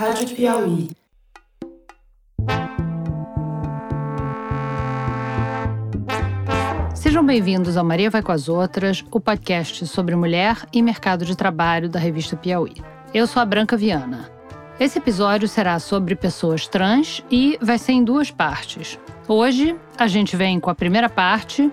[0.00, 0.88] Rádio Piauí.
[6.94, 11.36] Sejam bem-vindos ao Maria Vai com as Outras, o podcast sobre mulher e mercado de
[11.36, 12.76] trabalho da revista Piauí.
[13.12, 14.30] Eu sou a Branca Viana.
[14.80, 18.98] Esse episódio será sobre pessoas trans e vai ser em duas partes.
[19.28, 21.70] Hoje, a gente vem com a primeira parte,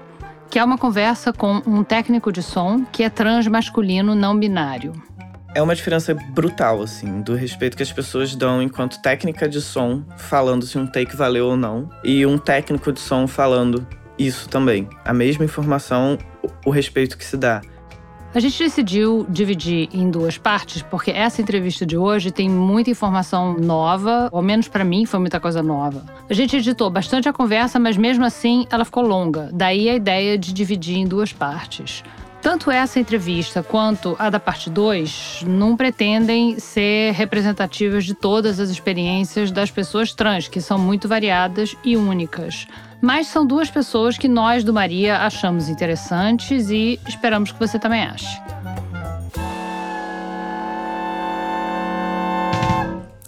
[0.50, 4.92] que é uma conversa com um técnico de som que é trans masculino não binário.
[5.56, 10.04] É uma diferença brutal, assim, do respeito que as pessoas dão enquanto técnica de som,
[10.18, 13.88] falando se um take valeu ou não, e um técnico de som falando
[14.20, 14.88] isso também.
[15.04, 16.18] A mesma informação,
[16.66, 17.62] o respeito que se dá.
[18.36, 23.54] A gente decidiu dividir em duas partes, porque essa entrevista de hoje tem muita informação
[23.54, 26.06] nova, ou menos para mim foi muita coisa nova.
[26.30, 29.50] A gente editou bastante a conversa, mas mesmo assim ela ficou longa.
[29.54, 32.04] Daí a ideia de dividir em duas partes.
[32.50, 38.70] Tanto essa entrevista quanto a da parte 2 não pretendem ser representativas de todas as
[38.70, 42.66] experiências das pessoas trans, que são muito variadas e únicas.
[43.02, 48.04] Mas são duas pessoas que nós do Maria achamos interessantes e esperamos que você também
[48.04, 48.42] ache.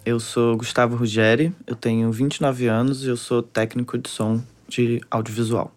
[0.06, 5.02] Eu sou Gustavo Ruggeri, eu tenho 29 anos e eu sou técnico de som de
[5.12, 5.74] audiovisual.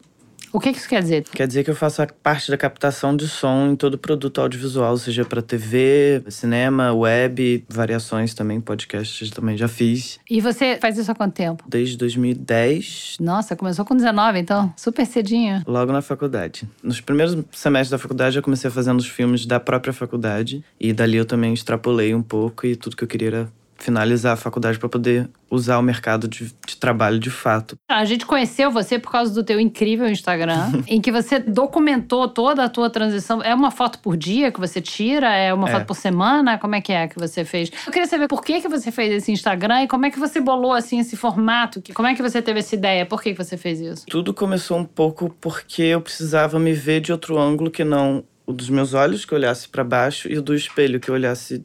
[0.52, 1.24] O que isso quer dizer?
[1.32, 4.96] Quer dizer que eu faço a parte da captação de som em todo produto audiovisual,
[4.98, 10.20] seja para TV, cinema, web, variações também, podcasts também já fiz.
[10.28, 11.64] E você faz isso há quanto tempo?
[11.66, 13.16] Desde 2010.
[13.18, 15.62] Nossa, começou com 19, então, super cedinho.
[15.66, 16.68] Logo na faculdade.
[16.82, 21.16] Nos primeiros semestres da faculdade eu comecei fazendo os filmes da própria faculdade e dali
[21.16, 24.88] eu também extrapolei um pouco e tudo que eu queria era finalizar a faculdade para
[24.88, 27.76] poder usar o mercado de, de, trabalho de fato.
[27.90, 32.64] A gente conheceu você por causa do teu incrível Instagram, em que você documentou toda
[32.64, 33.42] a tua transição.
[33.42, 35.34] É uma foto por dia que você tira?
[35.34, 35.72] É uma é.
[35.72, 36.56] foto por semana?
[36.58, 37.70] Como é que é que você fez?
[37.84, 40.40] Eu queria saber por que, que você fez esse Instagram e como é que você
[40.40, 41.82] bolou assim esse formato.
[41.92, 43.04] Como é que você teve essa ideia?
[43.04, 44.06] Por que, que você fez isso?
[44.06, 48.52] Tudo começou um pouco porque eu precisava me ver de outro ângulo que não o
[48.52, 51.64] dos meus olhos, que eu olhasse para baixo, e o do espelho, que eu olhasse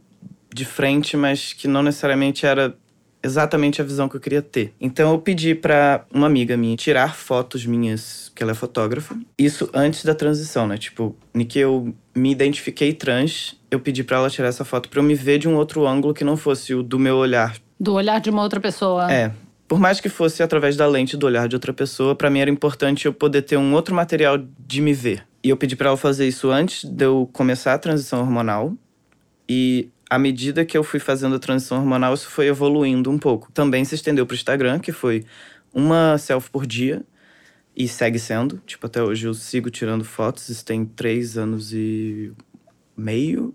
[0.53, 2.75] de frente, mas que não necessariamente era
[3.24, 4.74] exatamente a visão que eu queria ter.
[4.80, 9.18] Então eu pedi para uma amiga minha tirar fotos minhas, que ela é fotógrafa.
[9.38, 10.78] Isso antes da transição, né?
[10.78, 15.00] Tipo, em que eu me identifiquei trans, eu pedi para ela tirar essa foto para
[15.00, 17.56] eu me ver de um outro ângulo que não fosse o do meu olhar.
[17.79, 19.12] Do olhar de uma outra pessoa.
[19.12, 19.31] É.
[19.68, 22.50] Por mais que fosse através da lente do olhar de outra pessoa, para mim era
[22.50, 25.28] importante eu poder ter um outro material de me ver.
[25.44, 28.74] E eu pedi para ela fazer isso antes de eu começar a transição hormonal.
[29.47, 33.51] E à medida que eu fui fazendo a transição hormonal, isso foi evoluindo um pouco.
[33.51, 35.25] Também se estendeu para o Instagram, que foi
[35.73, 37.03] uma selfie por dia.
[37.75, 38.57] E segue sendo.
[38.66, 40.50] Tipo, até hoje eu sigo tirando fotos.
[40.50, 42.31] Isso tem três anos e
[42.96, 43.53] meio,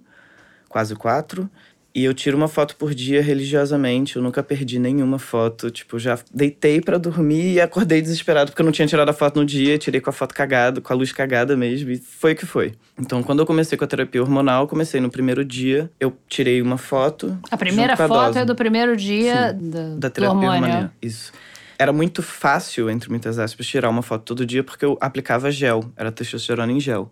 [0.69, 1.51] quase quatro.
[1.95, 4.17] E eu tiro uma foto por dia religiosamente.
[4.17, 5.71] Eu nunca perdi nenhuma foto.
[5.71, 9.39] Tipo, já deitei para dormir e acordei desesperado porque eu não tinha tirado a foto
[9.39, 9.77] no dia.
[9.77, 11.91] Tirei com a foto cagada, com a luz cagada mesmo.
[11.91, 12.73] E foi o que foi.
[12.99, 15.91] Então, quando eu comecei com a terapia hormonal, comecei no primeiro dia.
[16.01, 17.39] Eu tirei uma foto.
[17.51, 20.91] A primeira a foto é do primeiro dia do, da terapia hormonal.
[21.03, 21.31] Isso.
[21.79, 25.85] Era muito fácil, entre muitas aspas, tirar uma foto todo dia porque eu aplicava gel.
[25.95, 27.11] Era testosterona em gel.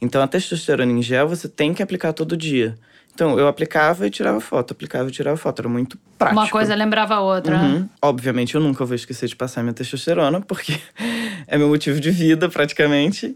[0.00, 2.76] Então, a testosterona em gel você tem que aplicar todo dia.
[3.16, 5.60] Então, eu aplicava e tirava foto, aplicava e tirava foto.
[5.60, 6.38] Era muito prático.
[6.38, 7.56] Uma coisa lembrava a outra.
[7.56, 7.88] Uhum.
[8.02, 10.78] Obviamente, eu nunca vou esquecer de passar minha testosterona, porque
[11.48, 13.34] é meu motivo de vida, praticamente.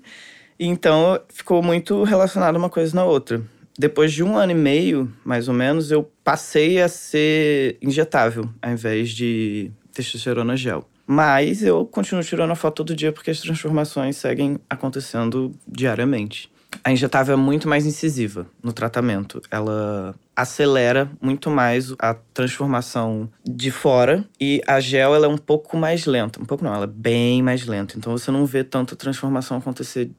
[0.58, 3.40] Então, ficou muito relacionado uma coisa na outra.
[3.78, 8.72] Depois de um ano e meio, mais ou menos, eu passei a ser injetável, ao
[8.72, 10.86] invés de testosterona gel.
[11.06, 16.49] Mas eu continuo tirando a foto todo dia porque as transformações seguem acontecendo diariamente.
[16.82, 19.42] A injetável é muito mais incisiva no tratamento.
[19.50, 25.76] Ela acelera muito mais a transformação de fora e a gel ela é um pouco
[25.76, 26.40] mais lenta.
[26.40, 27.98] Um pouco não, ela é bem mais lenta.
[27.98, 30.10] Então você não vê tanta transformação acontecer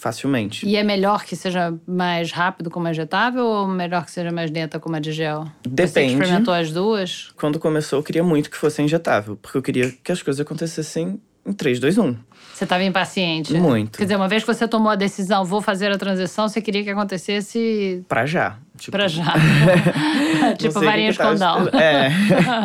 [0.00, 0.66] facilmente.
[0.66, 4.50] E é melhor que seja mais rápido como a injetável ou melhor que seja mais
[4.50, 5.46] lenta como a de gel?
[5.62, 5.90] Depende.
[5.90, 7.30] Você experimentou as duas?
[7.36, 11.20] Quando começou, eu queria muito que fosse injetável, porque eu queria que as coisas acontecessem
[11.44, 12.16] em 3, 2, 1.
[12.60, 13.54] Você estava impaciente?
[13.54, 13.96] Muito.
[13.96, 16.84] Quer dizer, uma vez que você tomou a decisão, vou fazer a transição, você queria
[16.84, 18.04] que acontecesse.
[18.06, 18.58] Pra já.
[18.76, 18.98] Tipo...
[18.98, 19.32] Pra já.
[20.58, 21.68] tipo varinha de condão.
[21.68, 22.10] É.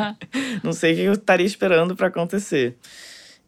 [0.62, 2.76] Não sei o que eu estaria esperando para acontecer.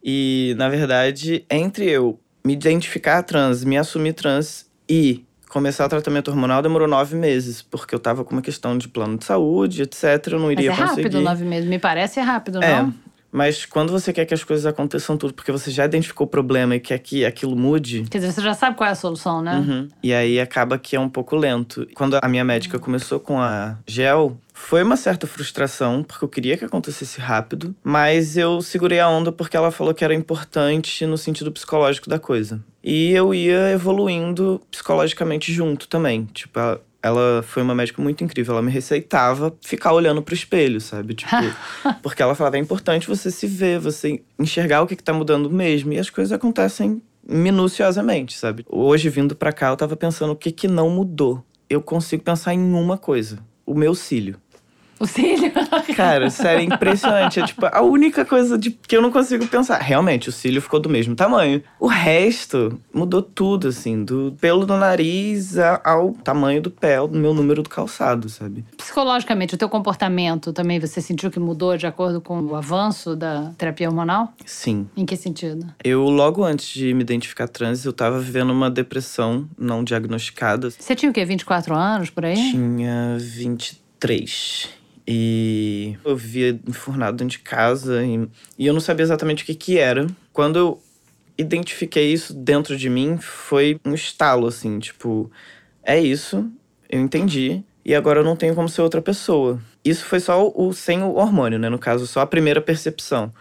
[0.02, 6.32] E, na verdade, entre eu me identificar trans, me assumir trans e começar o tratamento
[6.32, 10.04] hormonal demorou nove meses, porque eu tava com uma questão de plano de saúde, etc.
[10.32, 11.02] Eu não iria Mas é conseguir.
[11.04, 12.94] rápido nove meses, me parece rápido, é, não?
[13.38, 16.76] Mas quando você quer que as coisas aconteçam tudo, porque você já identificou o problema
[16.76, 18.04] e quer que aquilo mude.
[18.10, 19.58] Quer dizer, você já sabe qual é a solução, né?
[19.58, 19.88] Uhum.
[20.02, 21.88] E aí acaba que é um pouco lento.
[21.94, 26.58] Quando a minha médica começou com a gel, foi uma certa frustração, porque eu queria
[26.58, 31.16] que acontecesse rápido, mas eu segurei a onda porque ela falou que era importante no
[31.16, 32.60] sentido psicológico da coisa.
[32.84, 36.26] E eu ia evoluindo psicologicamente junto também.
[36.34, 38.54] Tipo, ela, ela foi uma médica muito incrível.
[38.54, 41.14] Ela me receitava ficar olhando pro espelho, sabe?
[41.14, 41.32] Tipo,
[42.02, 45.50] porque ela falava: é importante você se ver, você enxergar o que, que tá mudando
[45.50, 45.94] mesmo.
[45.94, 48.66] E as coisas acontecem minuciosamente, sabe?
[48.68, 51.44] Hoje, vindo pra cá, eu tava pensando o que, que não mudou.
[51.70, 54.38] Eu consigo pensar em uma coisa: o meu cílio.
[55.00, 55.52] O cílio.
[55.96, 57.40] Cara, sério, é impressionante.
[57.40, 59.80] É tipo a única coisa de, que eu não consigo pensar.
[59.80, 61.62] Realmente, o cílio ficou do mesmo tamanho.
[61.80, 67.34] O resto mudou tudo, assim, do pelo do nariz ao tamanho do pé, do meu
[67.34, 68.64] número do calçado, sabe?
[68.76, 73.52] Psicologicamente, o teu comportamento também você sentiu que mudou de acordo com o avanço da
[73.58, 74.34] terapia hormonal?
[74.46, 74.88] Sim.
[74.96, 75.68] Em que sentido?
[75.84, 80.70] Eu, logo antes de me identificar trans, eu tava vivendo uma depressão não diagnosticada.
[80.72, 81.24] Você tinha o quê?
[81.26, 82.36] 24 anos por aí?
[82.36, 84.77] Tinha 23.
[85.08, 88.28] E eu vivia enfurnado dentro de casa e,
[88.60, 90.06] e eu não sabia exatamente o que que era.
[90.34, 90.82] Quando eu
[91.38, 95.32] identifiquei isso dentro de mim, foi um estalo, assim, tipo,
[95.84, 96.50] é isso,
[96.90, 99.62] eu entendi, e agora eu não tenho como ser outra pessoa.
[99.86, 101.70] Isso foi só o, sem o hormônio, né?
[101.70, 103.32] No caso, só a primeira percepção.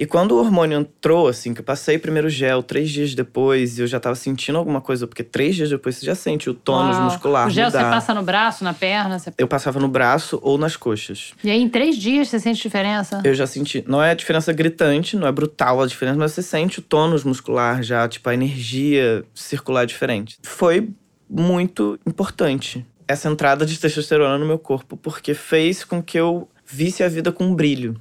[0.00, 3.82] E quando o hormônio entrou, assim, que eu passei primeiro gel, três dias depois, e
[3.82, 6.96] eu já tava sentindo alguma coisa, porque três dias depois você já sente o tônus
[6.96, 7.04] Uau.
[7.04, 7.84] muscular O gel mudar.
[7.84, 9.18] você passa no braço, na perna?
[9.18, 9.30] Você...
[9.36, 11.34] Eu passava no braço ou nas coxas.
[11.44, 13.20] E aí, em três dias, você sente diferença?
[13.22, 13.84] Eu já senti.
[13.86, 17.22] Não é a diferença gritante, não é brutal a diferença, mas você sente o tônus
[17.22, 20.38] muscular já, tipo, a energia circular diferente.
[20.42, 20.88] Foi
[21.28, 27.02] muito importante essa entrada de testosterona no meu corpo, porque fez com que eu visse
[27.02, 28.00] a vida com um brilho.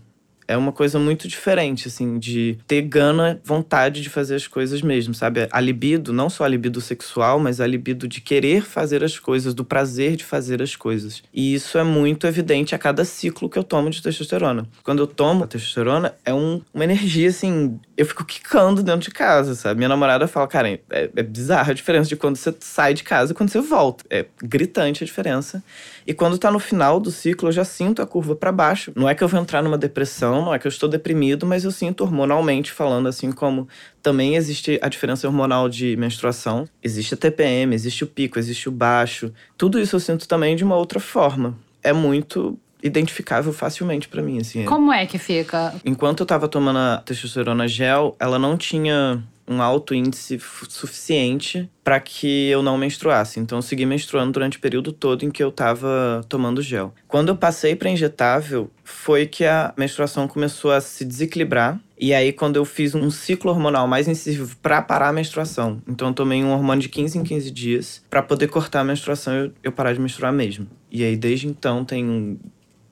[0.49, 5.13] É uma coisa muito diferente, assim, de ter gana, vontade de fazer as coisas mesmo,
[5.13, 5.47] sabe?
[5.51, 9.53] A libido, não só a libido sexual, mas a libido de querer fazer as coisas,
[9.53, 11.21] do prazer de fazer as coisas.
[11.31, 14.67] E isso é muito evidente a cada ciclo que eu tomo de testosterona.
[14.81, 19.11] Quando eu tomo a testosterona, é um- uma energia, assim, eu fico quicando dentro de
[19.11, 19.77] casa, sabe?
[19.77, 20.79] Minha namorada fala, cara, é,
[21.15, 24.03] é bizarra a diferença de quando você sai de casa e quando você volta.
[24.09, 25.63] É gritante a diferença.
[26.07, 28.91] E quando tá no final do ciclo, eu já sinto a curva para baixo.
[28.95, 31.63] Não é que eu vou entrar numa depressão, não é que eu estou deprimido, mas
[31.63, 33.67] eu sinto hormonalmente falando, assim como
[34.01, 36.67] também existe a diferença hormonal de menstruação.
[36.83, 39.33] Existe a TPM, existe o pico, existe o baixo.
[39.57, 41.57] Tudo isso eu sinto também de uma outra forma.
[41.83, 44.65] É muito identificável facilmente para mim, assim.
[44.65, 45.73] Como é que fica?
[45.85, 50.39] Enquanto eu tava tomando a testosterona gel, ela não tinha um alto índice
[50.69, 53.39] suficiente para que eu não menstruasse.
[53.39, 56.93] Então eu segui menstruando durante o período todo em que eu tava tomando gel.
[57.07, 61.79] Quando eu passei para injetável, foi que a menstruação começou a se desequilibrar.
[61.97, 65.81] E aí quando eu fiz um ciclo hormonal mais incisivo para parar a menstruação.
[65.87, 69.33] Então eu tomei um hormônio de 15 em 15 dias para poder cortar a menstruação
[69.33, 70.67] e eu, eu parar de menstruar mesmo.
[70.91, 72.39] E aí desde então tem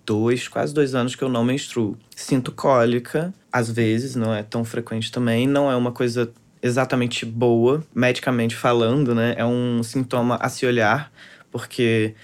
[0.08, 1.98] dois, quase dois anos que eu não menstruo.
[2.16, 5.46] Sinto cólica, às vezes, não é tão frequente também.
[5.46, 6.32] Não é uma coisa
[6.64, 9.36] exatamente boa, medicamente falando, né?
[9.38, 11.12] É um sintoma a se olhar,
[11.52, 12.16] porque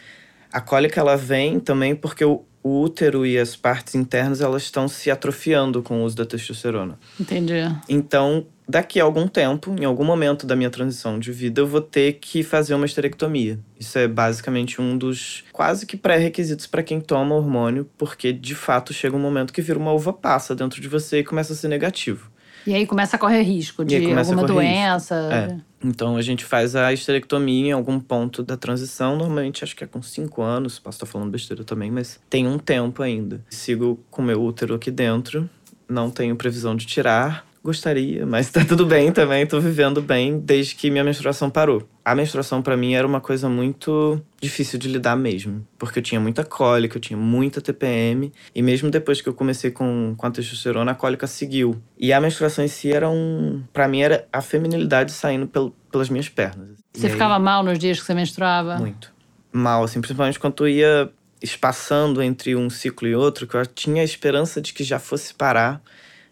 [0.51, 4.88] a cólica ela vem também porque o o útero e as partes internas elas estão
[4.88, 6.97] se atrofiando com o uso da testosterona.
[7.19, 7.53] Entendi.
[7.89, 11.81] Então, daqui a algum tempo, em algum momento da minha transição de vida, eu vou
[11.81, 13.60] ter que fazer uma esterectomia.
[13.80, 18.94] Isso é basicamente um dos quase que pré-requisitos para quem toma hormônio, porque de fato
[18.94, 21.68] chega um momento que vira uma uva passa dentro de você e começa a ser
[21.68, 22.31] negativo.
[22.66, 25.16] E aí começa a correr risco de alguma doença.
[25.16, 25.57] É.
[25.85, 29.18] Então a gente faz a esterectomia em algum ponto da transição.
[29.18, 30.80] Normalmente acho que é com cinco anos.
[30.80, 33.44] Posso estar falando besteira também, mas tem um tempo ainda.
[33.49, 35.49] Sigo com meu útero aqui dentro.
[35.90, 37.45] Não tenho previsão de tirar.
[37.63, 39.47] Gostaria, mas tá tudo bem também.
[39.47, 41.87] Tô vivendo bem desde que minha menstruação parou.
[42.03, 45.65] A menstruação para mim era uma coisa muito difícil de lidar mesmo.
[45.77, 48.33] Porque eu tinha muita cólica, eu tinha muita TPM.
[48.53, 51.81] E mesmo depois que eu comecei com, com a testosterona, a cólica seguiu.
[51.97, 53.63] E a menstruação em si era um.
[53.71, 56.71] Pra mim era a feminilidade saindo pel, pelas minhas pernas.
[56.93, 58.75] Você E aí- ficava mal nos dias que você menstruava?
[58.77, 59.13] muito.
[59.53, 61.09] Mal, assim, principalmente quando eu ia
[61.41, 65.33] espaçando entre um ciclo e outro, que eu tinha a esperança de que já fosse
[65.33, 65.81] parar,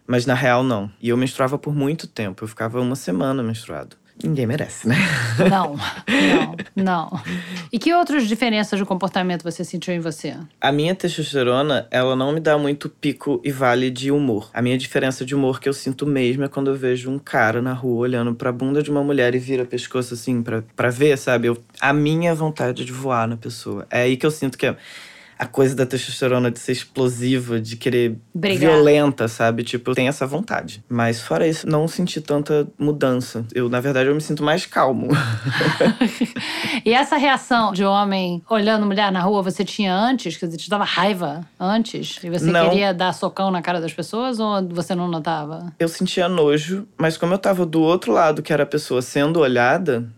[0.06, 0.90] mas na real não.
[1.00, 3.96] E eu menstruava por muito tempo, eu ficava uma semana menstruado.
[4.22, 4.96] Ninguém merece, né?
[5.50, 7.20] Não, não, não.
[7.72, 10.36] E que outras diferenças de comportamento você sentiu em você?
[10.60, 14.48] A minha testosterona, ela não me dá muito pico e vale de humor.
[14.52, 17.60] A minha diferença de humor que eu sinto mesmo é quando eu vejo um cara
[17.60, 21.16] na rua olhando pra bunda de uma mulher e vira pescoço assim pra, pra ver,
[21.18, 21.48] sabe?
[21.48, 23.86] Eu, a minha vontade de voar na pessoa.
[23.90, 24.76] É aí que eu sinto que é.
[25.42, 28.60] A coisa da testosterona de ser explosiva, de querer Brigar.
[28.60, 29.64] violenta, sabe?
[29.64, 30.84] Tipo, eu tenho essa vontade.
[30.88, 33.44] Mas fora isso, não senti tanta mudança.
[33.52, 35.08] Eu, na verdade, eu me sinto mais calmo.
[36.84, 40.36] E essa reação de homem olhando mulher na rua, você tinha antes?
[40.36, 42.18] Quer dizer, te dava raiva antes?
[42.22, 42.70] E você Não.
[42.70, 45.72] queria dar socão na cara das pessoas ou você não notava?
[45.78, 49.40] eu sentia nojo, mas como eu tava do outro lado, que era a pessoa sendo
[49.40, 50.08] olhada,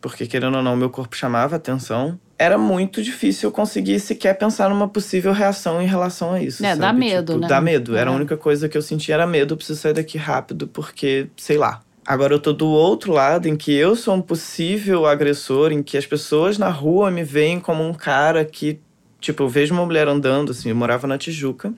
[0.00, 4.70] porque querendo ou não, meu corpo chamava atenção, era muito difícil eu conseguir sequer pensar
[4.70, 6.64] numa possível reação em relação a isso.
[6.64, 6.80] É, sabe?
[6.80, 7.48] dá medo, Tipo, né?
[7.48, 7.96] Dá medo.
[7.96, 8.12] Era É.
[8.12, 11.58] a única coisa que eu sentia era medo, eu preciso sair daqui rápido, porque, sei
[11.58, 11.82] lá.
[12.06, 15.98] Agora eu tô do outro lado, em que eu sou um possível agressor, em que
[15.98, 18.80] as pessoas na rua me veem como um cara que,
[19.20, 21.72] tipo, eu vejo uma mulher andando, assim, eu morava na Tijuca.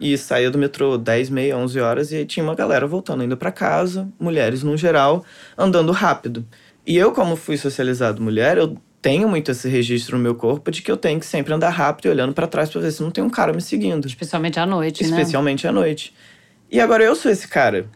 [0.00, 3.36] E saía do metrô 10, meia, 11 horas e aí tinha uma galera voltando, indo
[3.36, 5.24] pra casa, mulheres no geral,
[5.56, 6.44] andando rápido.
[6.86, 10.80] E eu, como fui socializado mulher, eu tenho muito esse registro no meu corpo de
[10.82, 13.10] que eu tenho que sempre andar rápido e olhando pra trás pra ver se não
[13.10, 14.06] tem um cara me seguindo.
[14.06, 15.10] Especialmente à noite, né?
[15.10, 16.14] Especialmente à noite.
[16.70, 17.86] E agora eu sou esse cara.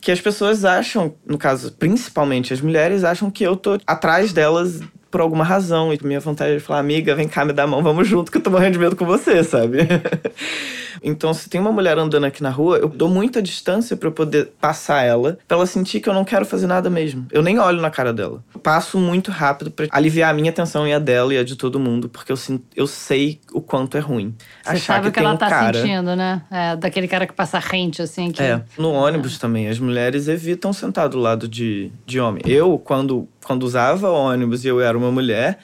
[0.00, 4.80] Que as pessoas acham, no caso, principalmente as mulheres, acham que eu tô atrás delas
[5.10, 5.92] por alguma razão.
[5.92, 8.38] E minha vontade é falar, amiga, vem cá, me dá a mão, vamos junto, que
[8.38, 9.78] eu tô morrendo de medo com você, sabe?
[11.02, 14.12] então, se tem uma mulher andando aqui na rua, eu dou muita distância pra eu
[14.12, 17.26] poder passar ela, pra ela sentir que eu não quero fazer nada mesmo.
[17.30, 18.42] Eu nem olho na cara dela.
[18.54, 21.56] Eu passo muito rápido pra aliviar a minha atenção e a dela e a de
[21.56, 24.34] todo mundo, porque eu, sinto, eu sei o quanto é ruim.
[24.64, 25.78] Você sabe o que tem ela um tá cara...
[25.78, 26.42] sentindo, né?
[26.50, 28.30] É, daquele cara que passa rente, assim.
[28.30, 28.42] Que...
[28.42, 32.42] É, no ônibus também, as mulheres evitam sentar do lado de, de homem.
[32.46, 35.58] Eu, quando, quando usava ônibus e eu era uma mulher,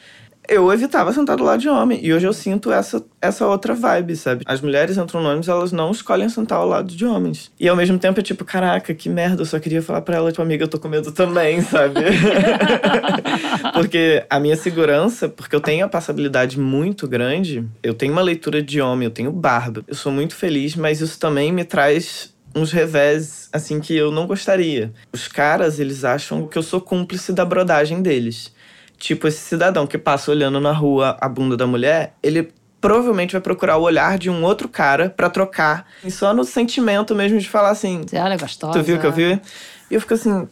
[0.48, 2.00] eu evitava sentar do lado de homem.
[2.02, 4.44] E hoje eu sinto essa, essa outra vibe, sabe?
[4.46, 7.52] As mulheres entram no ônibus, elas não escolhem sentar ao lado de homens.
[7.60, 10.32] E ao mesmo tempo é tipo, caraca, que merda, eu só queria falar pra ela,
[10.32, 12.00] tipo, amiga, eu tô com medo também, sabe?
[13.74, 18.62] porque a minha segurança, porque eu tenho a passabilidade muito grande, eu tenho uma leitura
[18.62, 19.84] de homem, eu tenho barba.
[19.86, 24.26] Eu sou muito feliz, mas isso também me traz uns revés, assim, que eu não
[24.26, 24.92] gostaria.
[25.12, 28.52] Os caras, eles acham que eu sou cúmplice da brodagem deles.
[28.98, 33.40] Tipo, esse cidadão que passa olhando na rua a bunda da mulher, ele provavelmente vai
[33.40, 35.86] procurar o olhar de um outro cara pra trocar.
[36.04, 38.78] E só no sentimento mesmo de falar assim, Você olha gostosa.
[38.78, 39.40] Tu viu o que eu vi?
[39.90, 40.48] E eu fico assim,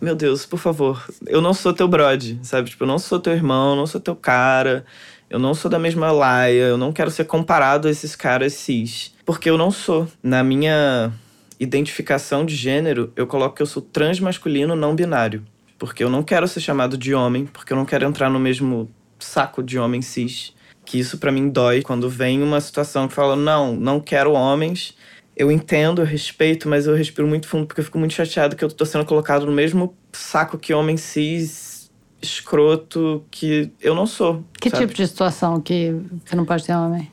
[0.00, 2.70] meu Deus, por favor, eu não sou teu brode, sabe?
[2.70, 4.84] Tipo, eu não sou teu irmão, eu não sou teu cara,
[5.30, 9.12] eu não sou da mesma laia, eu não quero ser comparado a esses caras cis.
[9.24, 10.08] Porque eu não sou.
[10.22, 11.12] Na minha
[11.58, 15.44] identificação de gênero, eu coloco que eu sou transmasculino não binário.
[15.78, 18.90] Porque eu não quero ser chamado de homem, porque eu não quero entrar no mesmo
[19.18, 20.52] saco de homem cis.
[20.84, 24.96] Que isso pra mim dói quando vem uma situação que fala: não, não quero homens.
[25.36, 28.64] Eu entendo, eu respeito, mas eu respiro muito fundo porque eu fico muito chateado que
[28.64, 31.90] eu tô sendo colocado no mesmo saco que homem cis,
[32.22, 34.44] escroto, que eu não sou.
[34.60, 34.86] Que sabe?
[34.86, 37.10] tipo de situação que, que não pode ter homem?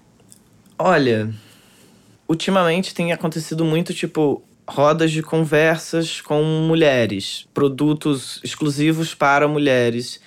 [0.77, 1.33] Olha,
[2.27, 10.21] ultimamente tem acontecido muito, tipo, rodas de conversas com mulheres, produtos exclusivos para mulheres.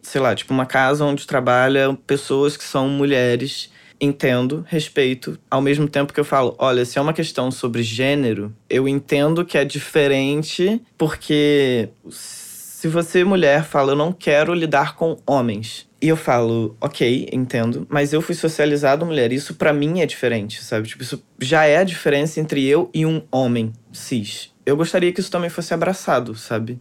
[0.00, 3.70] Sei lá, tipo, uma casa onde trabalham pessoas que são mulheres.
[4.00, 8.52] Entendo, respeito, ao mesmo tempo que eu falo, olha, se é uma questão sobre gênero,
[8.68, 15.16] eu entendo que é diferente, porque se você, mulher, fala, eu não quero lidar com
[15.24, 15.86] homens.
[16.00, 20.60] E eu falo, ok, entendo, mas eu fui socializado mulher, isso pra mim é diferente,
[20.64, 20.88] sabe?
[20.88, 24.50] Tipo, isso já é a diferença entre eu e um homem cis.
[24.64, 26.80] Eu gostaria que isso também fosse abraçado, sabe?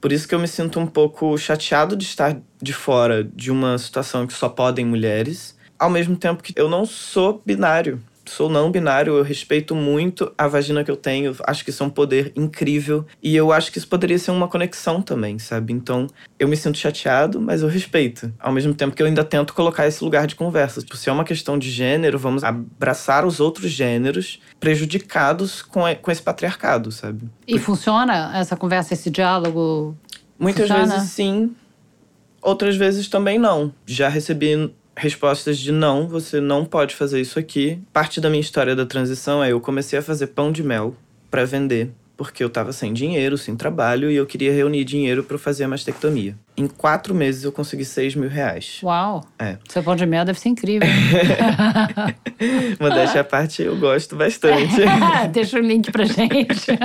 [0.00, 3.78] Por isso que eu me sinto um pouco chateado de estar de fora de uma
[3.78, 8.02] situação que só podem mulheres, ao mesmo tempo que eu não sou binário.
[8.34, 11.86] Sou não binário, eu respeito muito a vagina que eu tenho, acho que isso é
[11.86, 15.74] um poder incrível e eu acho que isso poderia ser uma conexão também, sabe?
[15.74, 16.06] Então,
[16.38, 18.32] eu me sinto chateado, mas eu respeito.
[18.40, 20.80] Ao mesmo tempo que eu ainda tento colocar esse lugar de conversa.
[20.80, 26.10] Tipo, se é uma questão de gênero, vamos abraçar os outros gêneros prejudicados com, com
[26.10, 27.28] esse patriarcado, sabe?
[27.46, 29.94] E funciona essa conversa, esse diálogo?
[30.38, 30.94] Muitas Funciona?
[30.94, 31.54] vezes sim,
[32.40, 33.74] outras vezes também não.
[33.84, 37.80] Já recebi respostas de não, você não pode fazer isso aqui.
[37.92, 40.94] Parte da minha história da transição é eu comecei a fazer pão de mel
[41.30, 45.38] para vender, porque eu tava sem dinheiro, sem trabalho e eu queria reunir dinheiro para
[45.38, 46.36] fazer a mastectomia.
[46.56, 48.80] Em quatro meses eu consegui seis mil reais.
[48.82, 49.24] Uau!
[49.38, 49.56] É.
[49.68, 50.86] Seu pão de mel deve ser incrível.
[52.78, 54.82] Modéstia à parte, eu gosto bastante.
[55.32, 56.70] Deixa o link pra gente.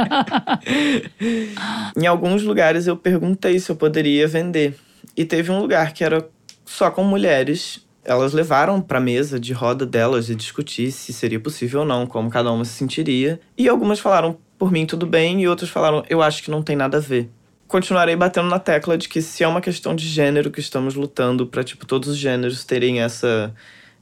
[1.95, 4.75] Em alguns lugares eu perguntei se eu poderia vender.
[5.15, 6.27] E teve um lugar que era
[6.65, 7.85] só com mulheres.
[8.07, 12.29] Elas levaram pra mesa de roda delas e discutir se seria possível ou não, como
[12.29, 13.39] cada uma se sentiria.
[13.57, 16.75] E algumas falaram, por mim tudo bem, e outras falaram, eu acho que não tem
[16.75, 17.29] nada a ver.
[17.67, 21.45] Continuarei batendo na tecla de que se é uma questão de gênero que estamos lutando
[21.45, 23.53] pra, tipo, todos os gêneros terem essa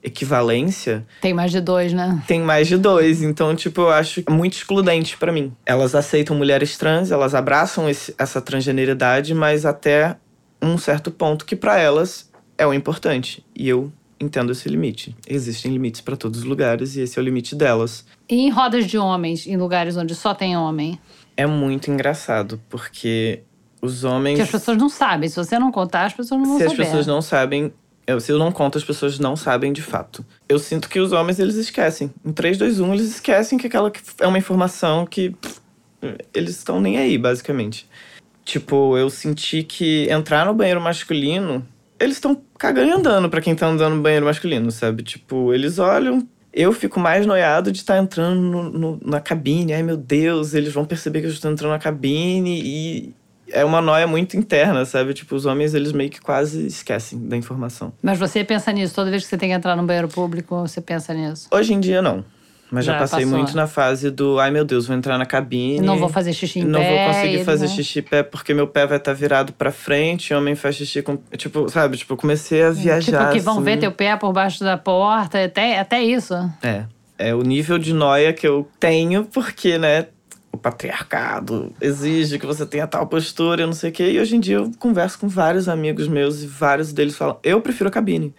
[0.04, 1.04] equivalência.
[1.20, 2.24] Tem mais de dois, né?
[2.28, 3.24] Tem mais de dois.
[3.24, 5.52] Então, tipo, eu acho muito excludente para mim.
[5.66, 10.16] Elas aceitam mulheres trans, elas abraçam esse, essa transgeneridade, mas até
[10.62, 13.46] um certo ponto que para elas é o importante.
[13.56, 15.16] E eu entendo esse limite.
[15.28, 18.06] Existem limites para todos os lugares e esse é o limite delas.
[18.30, 21.00] E em rodas de homens, em lugares onde só tem homem?
[21.38, 23.42] É muito engraçado, porque
[23.82, 24.38] os homens.
[24.38, 25.30] Que as pessoas não sabem.
[25.30, 26.82] Se você não contar, as pessoas não vão Se saber.
[26.82, 27.74] as pessoas não sabem,
[28.08, 30.26] eu, se eu não conto, as pessoas não sabem de fato.
[30.48, 32.12] Eu sinto que os homens, eles esquecem.
[32.24, 35.60] Em 3, 2, 1, eles esquecem que aquela é uma informação que pff,
[36.34, 37.88] eles estão nem aí, basicamente.
[38.44, 41.68] Tipo, eu senti que entrar no banheiro masculino,
[42.00, 45.04] eles estão cagando e andando pra quem tá andando no banheiro masculino, sabe?
[45.04, 46.28] Tipo, eles olham.
[46.54, 49.74] Eu fico mais noiado de estar entrando no- no- na cabine.
[49.74, 53.14] Ai, meu Deus, eles vão perceber que eu estou entrando na cabine e
[53.52, 55.14] é uma noia muito interna, sabe?
[55.14, 57.92] Tipo, os homens, eles meio que quase esquecem da informação.
[58.02, 58.96] Mas você pensa nisso.
[58.96, 61.48] Toda vez que você tem que entrar no banheiro público, você pensa nisso.
[61.52, 62.24] Hoje em dia, não.
[62.76, 63.38] Mas já, Já passei passou.
[63.38, 65.80] muito na fase do ai meu Deus, vou entrar na cabine.
[65.80, 66.90] Não vou fazer xixi em Não pé.
[66.90, 69.72] vou conseguir e fazer não- xixi em pé porque meu pé vai estar virado pra
[69.72, 70.34] frente.
[70.34, 71.18] Homem faz xixi com.
[71.38, 71.96] Tipo, sabe?
[71.98, 73.02] Tipo, comecei a viajar.
[73.20, 73.64] Tipo, que vão assim.
[73.64, 75.44] ver teu pé por baixo da porta.
[75.44, 76.34] Até, até isso.
[76.62, 76.84] É.
[77.18, 80.08] É o nível de noia que eu tenho, porque, né?
[80.52, 84.12] O patriarcado exige que você tenha tal postura, eu não sei o quê.
[84.12, 87.60] E hoje em dia eu converso com vários amigos meus e vários deles falam: eu
[87.62, 88.34] prefiro a cabine.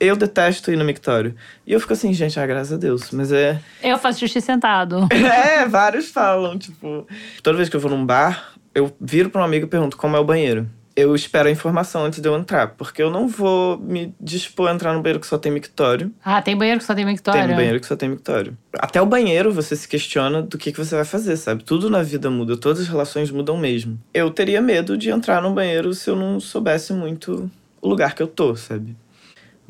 [0.00, 1.34] Eu detesto ir no mictório.
[1.66, 3.10] E eu fico assim, gente, ah, graças a Deus.
[3.10, 3.60] Mas é.
[3.82, 5.06] Eu faço xixi sentado.
[5.30, 7.06] É, vários falam, tipo.
[7.42, 10.16] Toda vez que eu vou num bar, eu viro pra um amigo e pergunto como
[10.16, 10.66] é o banheiro.
[10.96, 14.74] Eu espero a informação antes de eu entrar, porque eu não vou me dispor a
[14.74, 16.12] entrar no banheiro que só tem mictório.
[16.24, 17.46] Ah, tem banheiro que só tem mictório?
[17.46, 18.56] Tem banheiro que só tem mictório.
[18.78, 21.62] Até o banheiro você se questiona do que, que você vai fazer, sabe?
[21.62, 23.98] Tudo na vida muda, todas as relações mudam mesmo.
[24.12, 28.22] Eu teria medo de entrar num banheiro se eu não soubesse muito o lugar que
[28.22, 28.96] eu tô, sabe?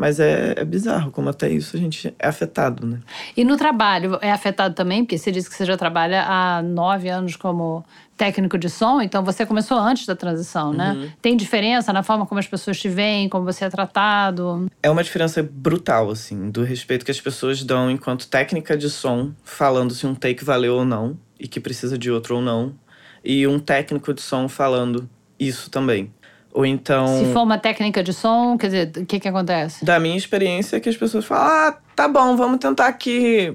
[0.01, 3.01] Mas é, é bizarro como até isso a gente é afetado, né?
[3.37, 5.05] E no trabalho é afetado também?
[5.05, 7.85] Porque você disse que você já trabalha há nove anos como
[8.17, 10.93] técnico de som, então você começou antes da transição, né?
[10.93, 11.11] Uhum.
[11.21, 14.69] Tem diferença na forma como as pessoas te veem, como você é tratado?
[14.83, 19.33] É uma diferença brutal, assim, do respeito que as pessoas dão enquanto técnica de som,
[19.45, 22.75] falando se um take valeu ou não, e que precisa de outro ou não,
[23.23, 25.07] e um técnico de som falando
[25.39, 26.11] isso também.
[26.53, 27.07] Ou então.
[27.07, 29.85] Se for uma técnica de som, quer dizer, o que que acontece?
[29.85, 33.55] Da minha experiência, é que as pessoas falam: ah, tá bom, vamos tentar aqui.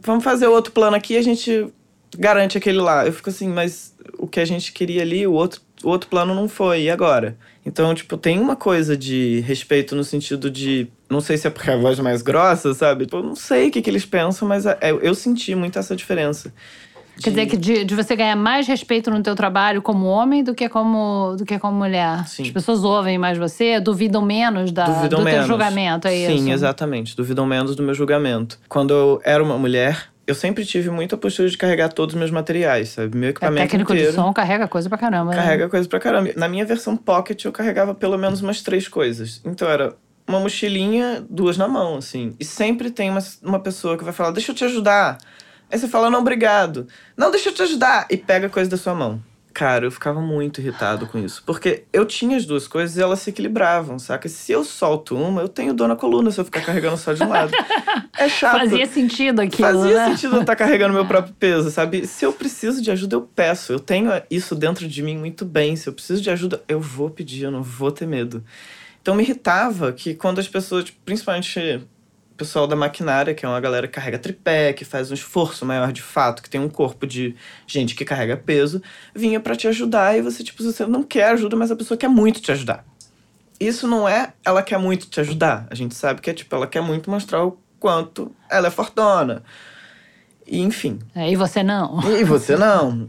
[0.00, 1.66] Vamos fazer outro plano aqui e a gente
[2.16, 3.06] garante aquele lá.
[3.06, 6.34] Eu fico assim, mas o que a gente queria ali, o outro, o outro plano
[6.34, 7.36] não foi, e agora?
[7.64, 10.86] Então, tipo, tem uma coisa de respeito no sentido de.
[11.10, 13.06] Não sei se é porque a voz é mais grossa, sabe?
[13.06, 15.96] Tipo, eu não sei o que, que eles pensam, mas é- eu senti muito essa
[15.96, 16.52] diferença.
[17.22, 20.54] Quer dizer, que de, de você ganhar mais respeito no teu trabalho como homem do
[20.54, 22.26] que como, do que como mulher.
[22.28, 22.42] Sim.
[22.44, 25.40] As pessoas ouvem mais você, duvidam menos da, Duvidam do menos.
[25.40, 26.38] teu julgamento, é isso?
[26.44, 27.16] Sim, exatamente.
[27.16, 28.58] Duvidam menos do meu julgamento.
[28.68, 32.30] Quando eu era uma mulher, eu sempre tive muita postura de carregar todos os meus
[32.30, 33.16] materiais, sabe?
[33.16, 34.10] Meu É, equipamento técnico inteiro.
[34.10, 35.36] de som carrega coisa pra caramba, né?
[35.36, 36.30] Carrega coisa pra caramba.
[36.36, 39.40] Na minha versão Pocket, eu carregava pelo menos umas três coisas.
[39.44, 39.94] Então era
[40.28, 42.34] uma mochilinha, duas na mão, assim.
[42.38, 45.16] E sempre tem uma, uma pessoa que vai falar, deixa eu te ajudar.
[45.70, 46.86] Aí você fala, não, obrigado.
[47.16, 48.06] Não, deixa eu te ajudar.
[48.10, 49.20] E pega a coisa da sua mão.
[49.56, 51.42] Cara, eu ficava muito irritado com isso.
[51.46, 54.28] Porque eu tinha as duas coisas e elas se equilibravam, saca?
[54.28, 57.22] Se eu solto uma, eu tenho dor na coluna se eu ficar carregando só de
[57.22, 57.52] um lado.
[58.18, 58.60] É chato.
[58.60, 60.08] Fazia sentido aquilo, Fazia né?
[60.08, 62.06] sentido eu estar carregando meu próprio peso, sabe?
[62.06, 63.72] Se eu preciso de ajuda, eu peço.
[63.74, 65.76] Eu tenho isso dentro de mim muito bem.
[65.76, 68.42] Se eu preciso de ajuda, eu vou pedir, eu não vou ter medo.
[69.02, 71.86] Então me irritava que quando as pessoas, tipo, principalmente
[72.36, 75.92] pessoal da maquinária, que é uma galera que carrega tripé, que faz um esforço maior
[75.92, 77.34] de fato, que tem um corpo de
[77.66, 78.82] gente que carrega peso,
[79.14, 82.08] vinha pra te ajudar e você, tipo, você não quer ajuda, mas a pessoa quer
[82.08, 82.84] muito te ajudar.
[83.58, 85.66] Isso não é ela quer muito te ajudar.
[85.70, 89.42] A gente sabe que é tipo, ela quer muito mostrar o quanto ela é fortona.
[90.46, 90.98] E, enfim.
[91.14, 92.00] É, e você não.
[92.20, 93.08] E você não.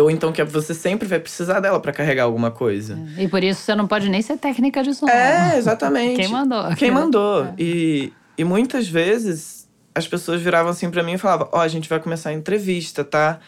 [0.00, 2.98] Ou então que você sempre vai precisar dela pra carregar alguma coisa.
[3.16, 5.08] E por isso você não pode nem ser técnica de som.
[5.08, 6.16] É, exatamente.
[6.16, 6.74] Quem mandou?
[6.74, 7.44] Quem mandou.
[7.44, 7.54] É.
[7.56, 11.88] E, e muitas vezes as pessoas viravam assim pra mim e falavam: Ó, a gente
[11.88, 13.40] vai começar a entrevista, tá?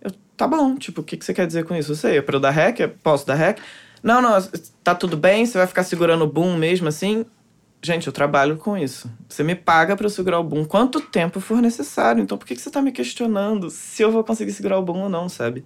[0.00, 1.92] Eu, tá bom, tipo, o que, que você quer dizer com isso?
[1.92, 2.80] Eu sei, é pra eu dar rec?
[3.02, 3.58] Posso dar rec?
[4.02, 4.32] Não, não,
[4.82, 7.24] tá tudo bem, você vai ficar segurando o boom mesmo assim?
[7.82, 9.10] Gente, eu trabalho com isso.
[9.28, 12.22] Você me paga pra eu segurar o boom quanto tempo for necessário.
[12.22, 15.02] Então por que, que você tá me questionando se eu vou conseguir segurar o boom
[15.02, 15.64] ou não, sabe?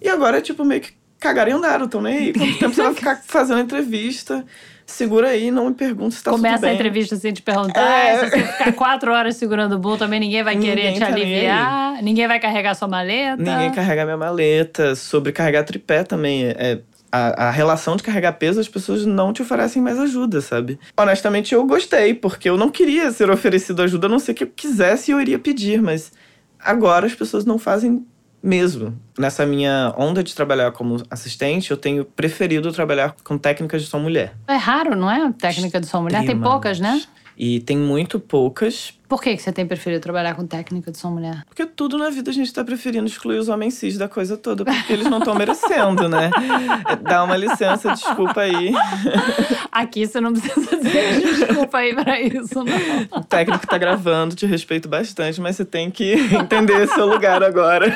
[0.00, 2.32] E agora é tipo meio que cagaram e andaram, tão nem aí.
[2.32, 4.44] Quanto tempo você vai ficar fazendo entrevista?
[4.86, 6.70] Segura aí, não me pergunta se tá tudo Começa bem.
[6.70, 7.80] a entrevista sem te perguntar.
[7.80, 8.18] É.
[8.18, 11.10] Se você ficar quatro horas segurando o bull, também ninguém vai querer Ninguém te tá
[11.10, 12.02] nem aliviar.
[12.02, 13.40] Ninguém vai carregar sua maleta.
[13.40, 14.96] Ninguém carrega minha maleta.
[14.96, 16.46] Sobre carregar tripé também.
[16.46, 16.80] É,
[17.12, 20.78] a, a, relação de carregar peso, as pessoas não te oferecem mais ajuda, sabe?
[20.96, 24.48] Honestamente, eu gostei, porque eu não queria ser oferecido ajuda, a não ser que eu
[24.48, 26.12] quisesse e eu iria pedir, mas
[26.58, 28.04] agora as pessoas não fazem
[28.42, 28.98] mesmo.
[29.18, 33.98] Nessa minha onda de trabalhar como assistente, eu tenho preferido trabalhar com técnicas de som
[33.98, 34.34] mulher.
[34.46, 35.32] É raro, não é?
[35.32, 36.24] Técnica de som mulher?
[36.24, 37.02] Tem poucas, né?
[37.36, 38.94] E tem muito poucas.
[39.10, 41.42] Por que você tem preferido trabalhar com técnica de som mulher?
[41.48, 44.64] Porque tudo na vida a gente tá preferindo excluir os homens cis da coisa toda,
[44.64, 46.30] porque eles não estão merecendo, né?
[47.02, 48.72] Dá uma licença, desculpa aí.
[49.72, 53.18] Aqui você não precisa dizer desculpa aí pra isso, não.
[53.18, 57.92] O técnico tá gravando, te respeito bastante, mas você tem que entender seu lugar agora.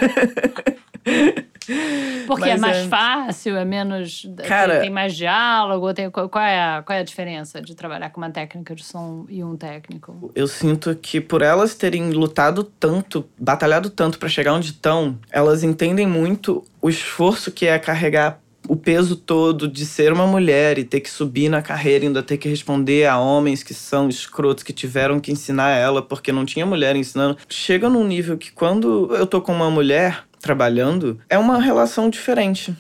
[2.27, 2.89] Porque é Mas é mais é...
[2.89, 4.27] fácil, é menos.
[4.47, 5.93] Cara, tem, tem mais diálogo?
[5.95, 9.27] Tem, qual, é a, qual é a diferença de trabalhar com uma técnica de som
[9.29, 10.31] e um técnico?
[10.35, 15.63] Eu sinto que por elas terem lutado tanto, batalhado tanto para chegar onde estão, elas
[15.63, 20.85] entendem muito o esforço que é carregar o peso todo de ser uma mulher e
[20.85, 24.73] ter que subir na carreira, ainda ter que responder a homens que são escrotos, que
[24.73, 27.37] tiveram que ensinar ela porque não tinha mulher ensinando.
[27.49, 32.77] Chega num nível que quando eu tô com uma mulher, trabalhando, é uma relação diferente.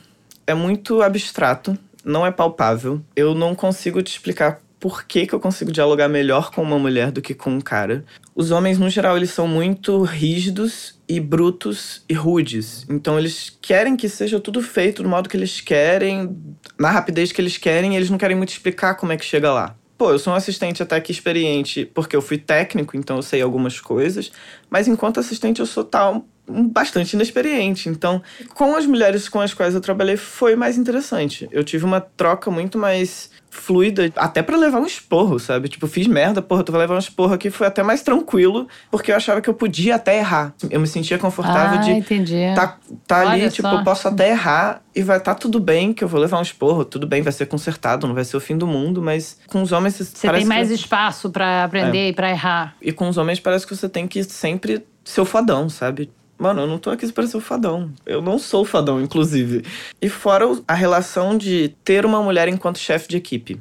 [0.47, 3.01] É muito abstrato, não é palpável.
[3.17, 7.11] Eu não consigo te explicar por que, que eu consigo dialogar melhor com uma mulher
[7.11, 8.05] do que com um cara.
[8.35, 12.85] Os homens, no geral, eles são muito rígidos e brutos e rudes.
[12.91, 16.37] Então, eles querem que seja tudo feito do modo que eles querem,
[16.79, 19.51] na rapidez que eles querem, e eles não querem muito explicar como é que chega
[19.51, 19.75] lá.
[19.97, 23.41] Pô, eu sou um assistente até que experiente, porque eu fui técnico, então eu sei
[23.41, 24.31] algumas coisas,
[24.69, 27.89] mas enquanto assistente eu sou tal bastante inexperiente.
[27.89, 28.23] Então,
[28.55, 31.49] com as mulheres com as quais eu trabalhei foi mais interessante.
[31.51, 35.69] Eu tive uma troca muito mais fluida, até para levar um esporro, sabe?
[35.69, 39.13] Tipo, fiz merda, porra, tu vai levar um esporro aqui, foi até mais tranquilo, porque
[39.13, 40.53] eu achava que eu podia até errar.
[40.69, 42.53] Eu me sentia confortável ah, de entendi.
[42.55, 46.09] tá, tá ali, tipo, eu posso até errar e vai tá tudo bem, que eu
[46.09, 48.67] vou levar um esporro, tudo bem, vai ser consertado, não vai ser o fim do
[48.67, 50.75] mundo, mas com os homens você tem mais que...
[50.75, 52.09] espaço para aprender é.
[52.09, 52.75] e para errar.
[52.83, 56.11] E com os homens parece que você tem que sempre ser o fodão, sabe?
[56.39, 57.93] Mano, eu não tô aqui para ser o fadão.
[58.05, 59.65] Eu não sou o fadão, inclusive.
[60.01, 63.61] E fora a relação de ter uma mulher enquanto chefe de equipe,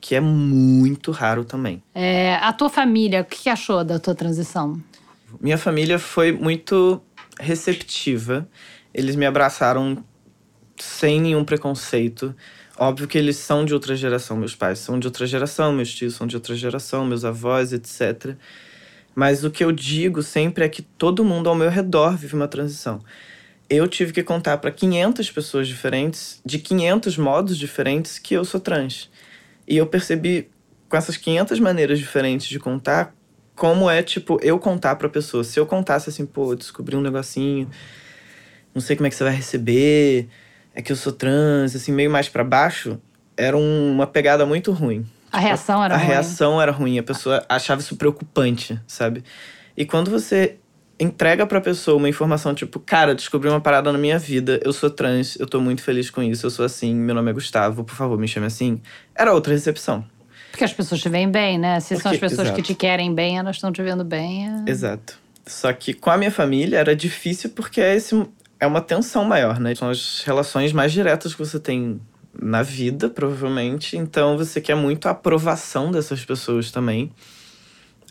[0.00, 1.82] que é muito raro também.
[1.94, 4.80] É, a tua família, o que achou da tua transição?
[5.40, 7.00] Minha família foi muito
[7.38, 8.48] receptiva.
[8.92, 10.02] Eles me abraçaram
[10.76, 12.34] sem nenhum preconceito.
[12.76, 16.14] Óbvio que eles são de outra geração, meus pais são de outra geração, meus tios
[16.14, 18.36] são de outra geração, meus avós, etc.
[19.18, 22.46] Mas o que eu digo sempre é que todo mundo ao meu redor vive uma
[22.46, 23.00] transição.
[23.68, 28.60] Eu tive que contar para 500 pessoas diferentes, de 500 modos diferentes, que eu sou
[28.60, 29.10] trans.
[29.66, 30.48] E eu percebi
[30.88, 33.12] com essas 500 maneiras diferentes de contar,
[33.56, 35.42] como é, tipo, eu contar pra pessoa.
[35.42, 37.68] Se eu contasse assim, pô, descobri um negocinho,
[38.72, 40.28] não sei como é que você vai receber,
[40.72, 43.00] é que eu sou trans, assim, meio mais para baixo,
[43.36, 45.04] era uma pegada muito ruim.
[45.30, 46.06] A reação era a, ruim.
[46.06, 49.22] A reação era ruim, a pessoa achava isso preocupante, sabe?
[49.76, 50.58] E quando você
[50.98, 54.90] entrega pra pessoa uma informação tipo, cara, descobri uma parada na minha vida, eu sou
[54.90, 57.94] trans, eu tô muito feliz com isso, eu sou assim, meu nome é Gustavo, por
[57.94, 58.80] favor, me chame assim.
[59.14, 60.04] Era outra recepção.
[60.50, 61.78] Porque as pessoas te veem bem, né?
[61.78, 62.56] Se Porque, são as pessoas exato.
[62.56, 64.48] que te querem bem, elas estão te vendo bem.
[64.48, 64.70] É...
[64.70, 65.18] Exato.
[65.46, 68.26] Só que com a minha família era difícil porque é, esse,
[68.58, 69.74] é uma tensão maior, né?
[69.74, 72.00] São as relações mais diretas que você tem
[72.40, 73.96] na vida, provavelmente.
[73.96, 77.12] Então você quer muito a aprovação dessas pessoas também.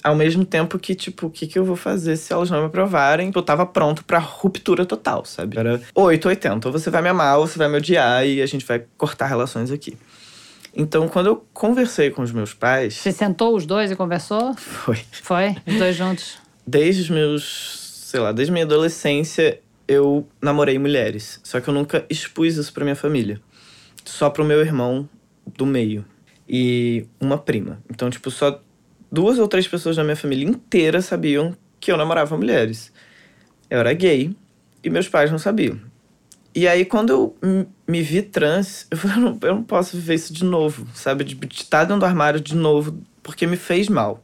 [0.03, 2.65] Ao mesmo tempo que, tipo, o que, que eu vou fazer se elas não me
[2.67, 3.31] aprovarem?
[3.33, 5.57] Eu tava pronto pra ruptura total, sabe?
[5.57, 6.67] Era 880.
[6.67, 9.25] Ou você vai me amar, ou você vai me odiar e a gente vai cortar
[9.25, 9.97] relações aqui.
[10.75, 12.93] Então, quando eu conversei com os meus pais.
[12.93, 14.53] Você sentou os dois e conversou?
[14.53, 14.99] Foi.
[15.11, 15.55] Foi?
[15.65, 16.37] Os dois juntos?
[16.65, 18.03] Desde os meus.
[18.05, 21.39] sei lá, desde minha adolescência, eu namorei mulheres.
[21.43, 23.41] Só que eu nunca expus isso pra minha família
[24.09, 25.07] só pro meu irmão
[25.45, 26.05] do meio
[26.47, 27.81] e uma prima.
[27.89, 28.61] Então, tipo, só
[29.11, 32.91] duas ou três pessoas da minha família inteira sabiam que eu namorava mulheres.
[33.69, 34.35] Eu era gay
[34.83, 35.79] e meus pais não sabiam.
[36.55, 40.15] E aí, quando eu me vi trans, eu falei, eu não, eu não posso viver
[40.15, 41.23] isso de novo, sabe?
[41.23, 44.23] De, de estar dentro do armário de novo, porque me fez mal.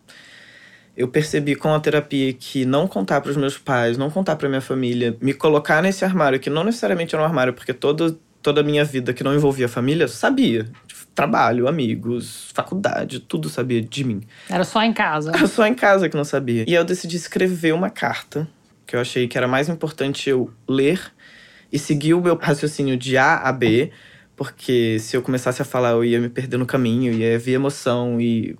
[0.95, 4.47] Eu percebi com a terapia que não contar para os meus pais, não contar para
[4.47, 8.61] minha família, me colocar nesse armário, que não necessariamente era um armário, porque todo, toda
[8.61, 10.69] a minha vida que não envolvia família, sabia.
[11.15, 14.21] Trabalho, amigos, faculdade, tudo sabia de mim.
[14.49, 15.31] Era só em casa.
[15.33, 16.65] Era só em casa que não sabia.
[16.67, 18.47] E eu decidi escrever uma carta,
[18.85, 20.99] que eu achei que era mais importante eu ler
[21.71, 23.91] e seguir o meu raciocínio de A a B,
[24.35, 28.19] porque se eu começasse a falar, eu ia me perder no caminho, ia ver emoção
[28.19, 28.55] e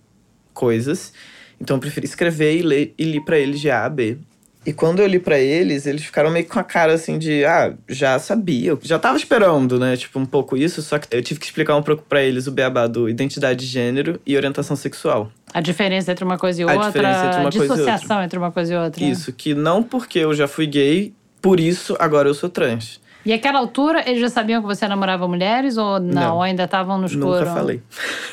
[0.54, 1.14] coisas.
[1.60, 4.18] Então eu preferi escrever e ler e li para eles de A a B.
[4.66, 7.74] E quando eu li para eles, eles ficaram meio com a cara assim de, ah,
[7.88, 9.98] já sabia, já tava esperando, né?
[9.98, 12.52] Tipo, um pouco isso, só que eu tive que explicar um pouco para eles o
[12.52, 15.30] beabá do identidade de gênero e orientação sexual.
[15.54, 18.40] A diferença entre uma coisa e A outra, diferença entre uma coisa e dissociação entre
[18.40, 19.04] uma coisa e outra.
[19.04, 23.02] Isso, que não porque eu já fui gay, por isso agora eu sou trans.
[23.26, 26.22] E àquela altura, eles já sabiam que você namorava mulheres ou não?
[26.22, 26.36] Não.
[26.36, 27.40] Ou ainda estavam no escuro?
[27.40, 27.82] Nunca falei.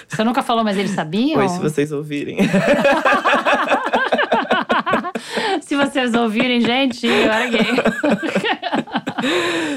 [0.08, 1.38] Você nunca falou, mas eles sabiam?
[1.38, 2.38] Oi, se vocês ouvirem.
[5.66, 7.66] Se vocês ouvirem, gente, eu era gay.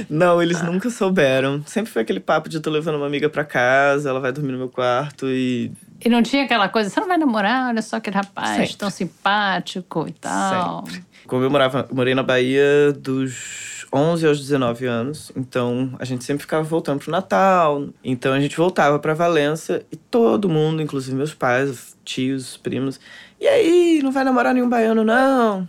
[0.09, 1.61] Não, eles nunca souberam.
[1.65, 4.51] Sempre foi aquele papo de eu tô levando uma amiga pra casa, ela vai dormir
[4.51, 5.71] no meu quarto e.
[6.03, 8.75] E não tinha aquela coisa, você não vai namorar, olha só aquele rapaz Sempre.
[8.75, 10.85] tão simpático e tal.
[10.85, 11.05] Sempre.
[11.25, 16.41] Como eu morava, morei na Bahia dos 11 aos 19 anos, então a gente sempre
[16.41, 17.87] ficava voltando pro Natal.
[18.03, 22.99] Então a gente voltava pra Valença e todo mundo, inclusive meus pais, tios, primos,
[23.43, 25.67] e aí, não vai namorar nenhum baiano, não?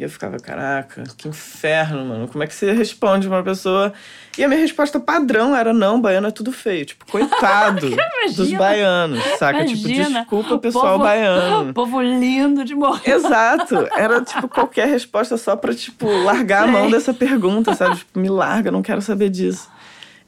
[0.00, 2.26] E eu ficava, caraca, que inferno, mano.
[2.26, 3.92] Como é que você responde uma pessoa?
[4.38, 6.86] E a minha resposta padrão era: não, baiano é tudo feio.
[6.86, 7.86] Tipo, coitado
[8.34, 9.62] dos baianos, saca?
[9.66, 11.74] Tipo, Imagina, desculpa, o pessoal povo- baiano.
[11.74, 13.10] Povo lindo de morrer.
[13.10, 13.86] Exato.
[13.94, 17.96] Era, tipo, qualquer resposta só pra, tipo, largar a mão dessa pergunta, sabe?
[17.96, 19.68] Tipo, me larga, não quero saber disso.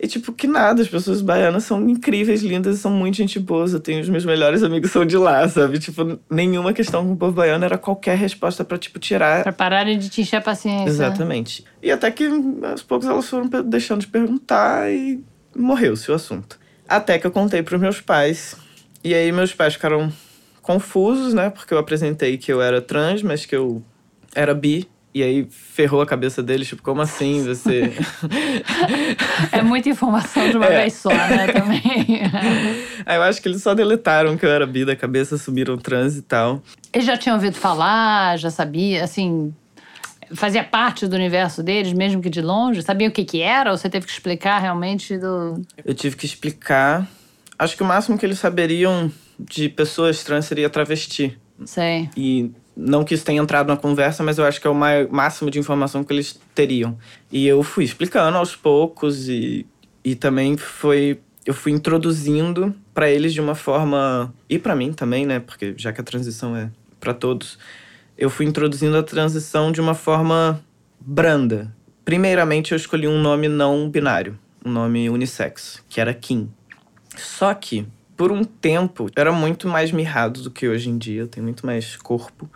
[0.03, 3.69] E, tipo, que nada, as pessoas baianas são incríveis, lindas são muito gente boa.
[3.69, 5.79] Eu tenho os meus melhores amigos são de lá, sabe?
[5.79, 9.45] Tipo, nenhuma questão com o povo baiano era qualquer resposta pra, tipo, tirar.
[9.45, 10.89] Pra pararem de te encher a paciência.
[10.89, 11.65] Exatamente.
[11.81, 12.29] E até que,
[12.65, 15.23] aos poucos, elas foram deixando de perguntar e
[15.57, 16.59] morreu-se o assunto.
[16.89, 18.57] Até que eu contei pros meus pais.
[19.05, 20.13] E aí, meus pais ficaram
[20.63, 21.49] confusos, né?
[21.49, 23.81] Porque eu apresentei que eu era trans, mas que eu
[24.35, 24.89] era bi.
[25.15, 27.93] E aí ferrou a cabeça deles, tipo, como assim você.
[29.53, 30.81] É muita informação de uma É.
[30.81, 31.49] vez só, né?
[31.53, 31.83] Também.
[33.05, 36.17] aí eu acho que eles só deletaram que eu era bi da cabeça, subiram trans
[36.17, 36.63] e tal.
[36.93, 39.53] Eles já tinham ouvido falar, já sabia, assim.
[40.35, 42.81] Fazia parte do universo deles, mesmo que de longe?
[42.83, 43.71] Sabia o que que era?
[43.71, 45.61] Ou você teve que explicar realmente do.
[45.85, 47.07] Eu tive que explicar.
[47.59, 51.37] Acho que o máximo que eles saberiam de pessoas trans seria travesti.
[51.67, 52.09] Sei.
[52.17, 55.07] E não que isso tenha entrado na conversa, mas eu acho que é o mai-
[55.07, 56.99] máximo de informação que eles teriam.
[57.31, 59.67] E eu fui explicando aos poucos e,
[60.05, 65.27] e também foi eu fui introduzindo para eles de uma forma e para mim também,
[65.27, 67.59] né, porque já que a transição é para todos,
[68.17, 70.63] eu fui introduzindo a transição de uma forma
[71.01, 71.75] branda.
[72.05, 76.49] Primeiramente eu escolhi um nome não binário, um nome unissex, que era Kim.
[77.17, 77.87] Só que
[78.23, 81.23] por um tempo, eu era muito mais mirrado do que hoje em dia.
[81.23, 82.49] Eu tenho muito mais corpo.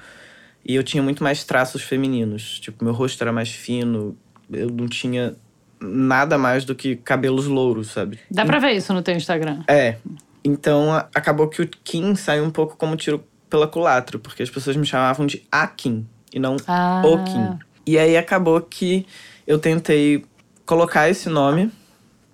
[0.65, 2.61] E eu tinha muito mais traços femininos.
[2.61, 4.17] Tipo, meu rosto era mais fino.
[4.49, 5.35] Eu não tinha
[5.81, 8.21] nada mais do que cabelos louros, sabe?
[8.31, 9.65] Dá pra ver isso no teu Instagram.
[9.67, 9.97] É.
[10.45, 14.21] Então, acabou que o Kim saiu um pouco como tiro pela culatra.
[14.21, 16.07] Porque as pessoas me chamavam de a Kim.
[16.33, 17.03] E não Ah.
[17.05, 17.59] o Kim.
[17.85, 19.05] E aí, acabou que
[19.45, 20.25] eu tentei
[20.65, 21.73] colocar esse nome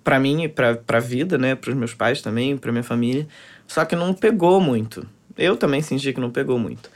[0.03, 1.55] pra mim e pra, pra vida, né?
[1.55, 3.27] Pros meus pais também, pra minha família.
[3.67, 5.07] Só que não pegou muito.
[5.37, 6.89] Eu também senti que não pegou muito.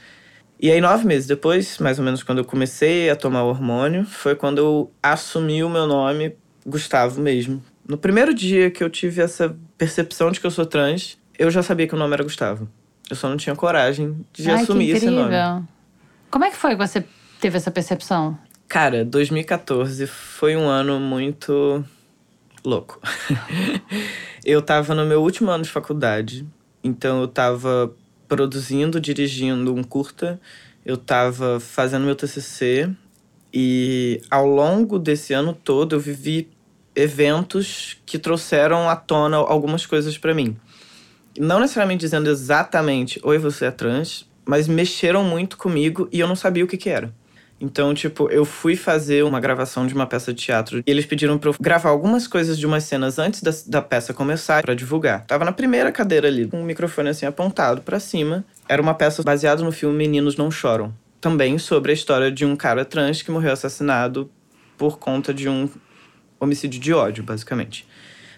[0.60, 4.04] E aí, nove meses depois, mais ou menos quando eu comecei a tomar o hormônio,
[4.04, 6.34] foi quando eu assumi o meu nome,
[6.66, 7.62] Gustavo mesmo.
[7.86, 11.62] No primeiro dia que eu tive essa percepção de que eu sou trans, eu já
[11.62, 12.68] sabia que o nome era Gustavo.
[13.08, 15.32] Eu só não tinha coragem de Ai, assumir esse nome.
[16.30, 17.04] Como é que foi que você
[17.40, 18.36] teve essa percepção?
[18.66, 21.82] Cara, 2014 foi um ano muito
[22.68, 23.00] louco.
[24.44, 26.46] eu tava no meu último ano de faculdade,
[26.84, 27.92] então eu tava
[28.28, 30.40] produzindo, dirigindo um curta,
[30.84, 32.90] eu tava fazendo meu TCC
[33.52, 36.48] e ao longo desse ano todo eu vivi
[36.94, 40.56] eventos que trouxeram à tona algumas coisas pra mim.
[41.38, 46.34] Não necessariamente dizendo exatamente, oi, você é trans, mas mexeram muito comigo e eu não
[46.34, 47.14] sabia o que que era.
[47.60, 51.38] Então, tipo, eu fui fazer uma gravação de uma peça de teatro e eles pediram
[51.38, 55.24] pra eu gravar algumas coisas de umas cenas antes da, da peça começar pra divulgar.
[55.26, 58.44] Tava na primeira cadeira ali, com o microfone assim apontado pra cima.
[58.68, 60.94] Era uma peça baseada no filme Meninos Não Choram.
[61.20, 64.30] Também sobre a história de um cara trans que morreu assassinado
[64.76, 65.68] por conta de um
[66.38, 67.84] homicídio de ódio, basicamente.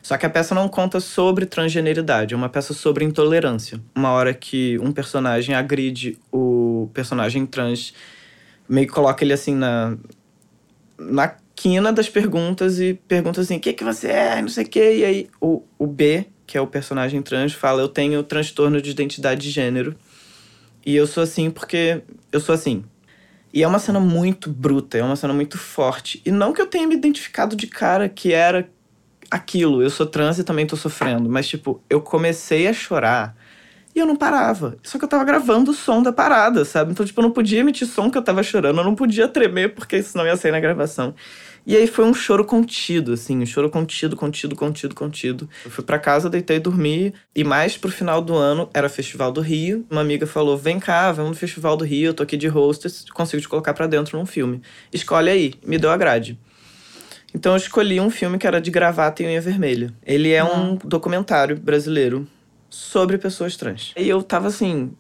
[0.03, 3.79] Só que a peça não conta sobre transgeneridade, é uma peça sobre intolerância.
[3.95, 7.93] Uma hora que um personagem agride o personagem trans,
[8.71, 9.97] meio que coloca ele assim na,
[10.97, 14.41] na quina das perguntas e pergunta assim: o que, que você é?
[14.41, 14.97] Não sei o quê.
[14.99, 18.91] E aí o, o B, que é o personagem trans, fala: eu tenho transtorno de
[18.91, 19.97] identidade de gênero.
[20.87, 22.03] E eu sou assim porque
[22.33, 22.85] eu sou assim.
[23.53, 26.23] E é uma cena muito bruta, é uma cena muito forte.
[26.25, 28.71] E não que eu tenha me identificado de cara que era
[29.29, 31.29] aquilo, eu sou trans e também tô sofrendo.
[31.29, 33.37] Mas, tipo, eu comecei a chorar
[33.95, 34.77] E eu não parava.
[34.83, 36.93] Só que eu tava gravando o som da parada, sabe?
[36.93, 39.75] Então, tipo, eu não podia emitir som que eu tava chorando, eu não podia tremer,
[39.75, 41.15] porque senão ia sair na gravação.
[41.67, 45.49] E aí foi um choro contido, assim, um choro contido, contido, contido, contido.
[45.65, 47.13] Eu fui para casa, deitei e dormi.
[47.35, 49.85] E mais pro final do ano era Festival do Rio.
[49.91, 53.05] Uma amiga falou: vem cá, vamos no Festival do Rio, eu tô aqui de hostess,
[53.13, 54.63] consigo te colocar para dentro num filme.
[54.93, 55.55] Escolhe aí.
[55.65, 56.39] Me deu a grade.
[57.35, 59.93] Então eu escolhi um filme que era de gravata e unha vermelha.
[60.05, 62.27] Ele é um documentário brasileiro
[62.71, 63.93] sobre pessoas trans.
[63.97, 64.93] E eu tava assim,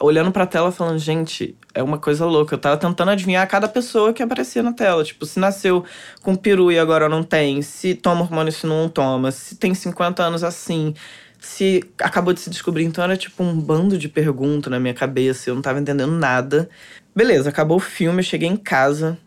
[0.00, 2.54] olhando pra tela falando, gente, é uma coisa louca.
[2.54, 5.04] Eu tava tentando adivinhar cada pessoa que aparecia na tela.
[5.04, 5.84] Tipo, se nasceu
[6.22, 10.22] com peru e agora não tem, se toma hormônio se não toma, se tem 50
[10.22, 10.94] anos assim,
[11.40, 12.84] se acabou de se descobrir.
[12.84, 16.68] Então era tipo um bando de perguntas na minha cabeça, eu não tava entendendo nada.
[17.14, 19.18] Beleza, acabou o filme, eu cheguei em casa,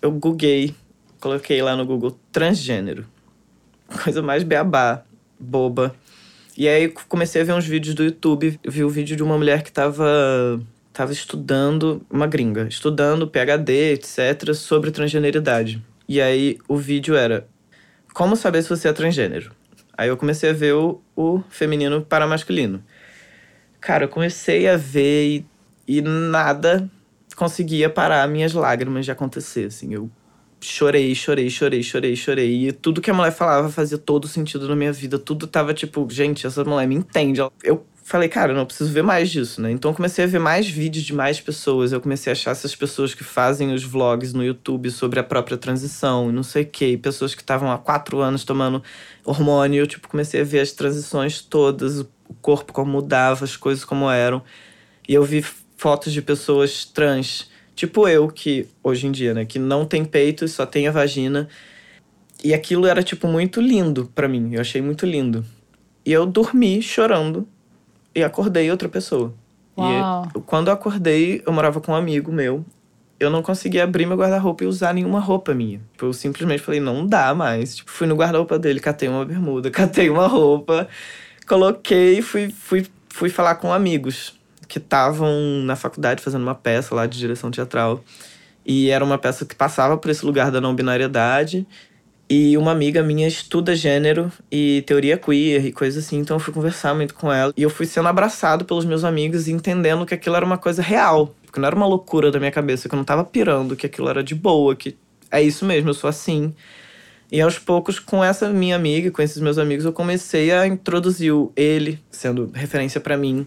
[0.00, 0.74] eu googlei,
[1.20, 3.06] coloquei lá no Google transgênero.
[4.04, 5.02] Coisa mais beabá,
[5.38, 5.94] boba.
[6.58, 9.62] E aí comecei a ver uns vídeos do YouTube, vi o vídeo de uma mulher
[9.62, 10.60] que tava
[10.92, 15.80] tava estudando, uma gringa, estudando PhD, etc, sobre transgeneridade.
[16.08, 17.46] E aí o vídeo era
[18.12, 19.52] como saber se você é transgênero.
[19.96, 22.82] Aí eu comecei a ver o, o feminino para masculino.
[23.80, 25.46] Cara, eu comecei a ver e,
[25.86, 26.90] e nada
[27.36, 29.94] conseguia parar minhas lágrimas de acontecer, assim.
[29.94, 30.10] Eu
[30.60, 32.68] chorei, chorei, chorei, chorei, chorei.
[32.68, 35.18] E tudo que a mulher falava fazia todo sentido na minha vida.
[35.18, 37.40] Tudo tava tipo, gente, essa mulher me entende.
[37.62, 39.70] Eu falei, cara, não preciso ver mais disso, né?
[39.70, 41.92] Então comecei a ver mais vídeos de mais pessoas.
[41.92, 45.56] Eu comecei a achar essas pessoas que fazem os vlogs no YouTube sobre a própria
[45.58, 46.98] transição, não sei o quê.
[47.00, 48.82] Pessoas que estavam há quatro anos tomando
[49.24, 49.80] hormônio.
[49.80, 52.08] Eu, tipo, comecei a ver as transições todas, o
[52.40, 54.42] corpo como mudava, as coisas como eram.
[55.06, 55.44] E eu vi
[55.76, 59.44] fotos de pessoas trans Tipo eu, que hoje em dia, né?
[59.44, 61.48] Que não tem peito, só tem a vagina.
[62.42, 64.52] E aquilo era, tipo, muito lindo para mim.
[64.52, 65.44] Eu achei muito lindo.
[66.04, 67.46] E eu dormi chorando
[68.12, 69.32] e acordei outra pessoa.
[69.78, 70.26] Uau.
[70.36, 72.64] E quando eu acordei, eu morava com um amigo meu.
[73.20, 75.80] Eu não conseguia abrir meu guarda-roupa e usar nenhuma roupa minha.
[75.92, 77.76] Tipo, eu simplesmente falei, não dá mais.
[77.76, 80.88] Tipo, fui no guarda-roupa dele, catei uma bermuda, catei uma roupa,
[81.46, 84.36] coloquei e fui, fui, fui falar com amigos
[84.68, 85.32] que estavam
[85.64, 88.04] na faculdade fazendo uma peça lá de direção teatral.
[88.64, 91.66] E era uma peça que passava por esse lugar da não binariedade.
[92.30, 96.52] E uma amiga minha estuda gênero e teoria queer e coisas assim, então eu fui
[96.52, 97.54] conversar muito com ela.
[97.56, 100.82] E eu fui sendo abraçado pelos meus amigos e entendendo que aquilo era uma coisa
[100.82, 101.34] real.
[101.50, 104.10] Que não era uma loucura da minha cabeça, que eu não tava pirando, que aquilo
[104.10, 104.94] era de boa, que
[105.30, 106.54] é isso mesmo, eu sou assim.
[107.32, 111.32] E aos poucos, com essa minha amiga, com esses meus amigos, eu comecei a introduzir
[111.56, 113.46] ele, sendo referência para mim,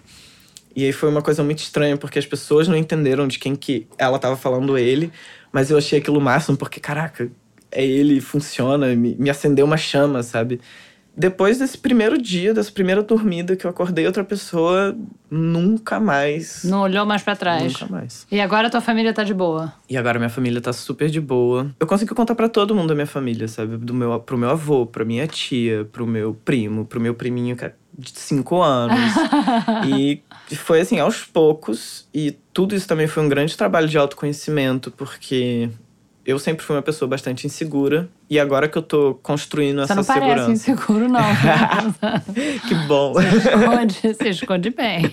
[0.75, 3.87] e aí foi uma coisa muito estranha, porque as pessoas não entenderam de quem que
[3.97, 5.11] ela tava falando ele.
[5.51, 7.29] Mas eu achei aquilo máximo, porque, caraca,
[7.71, 10.61] é ele, funciona, me, me acendeu uma chama, sabe?
[11.15, 14.97] Depois desse primeiro dia, dessa primeira dormida que eu acordei outra pessoa,
[15.29, 16.63] nunca mais.
[16.63, 17.73] Não olhou mais para trás.
[17.73, 18.25] Nunca mais.
[18.31, 19.73] E agora tua família tá de boa?
[19.89, 21.69] E agora minha família tá super de boa.
[21.79, 23.75] Eu consegui contar para todo mundo da minha família, sabe?
[23.75, 27.65] Do meu, pro meu avô, pra minha tia, pro meu primo, pro meu priminho que
[27.65, 28.99] é de cinco anos.
[29.87, 30.21] e
[30.55, 32.07] foi assim, aos poucos.
[32.13, 35.69] E tudo isso também foi um grande trabalho de autoconhecimento, porque
[36.25, 38.07] eu sempre fui uma pessoa bastante insegura.
[38.29, 40.35] E agora que eu tô construindo Você essa não segurança.
[40.35, 41.19] parece inseguro, não.
[42.67, 43.13] que bom.
[43.13, 45.01] Você esconde, você esconde bem.